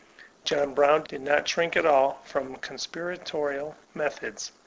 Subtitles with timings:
[0.43, 4.51] John Brown did not shrink at all from con spiratical methods.